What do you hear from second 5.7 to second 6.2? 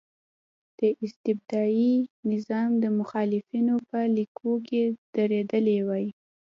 وای.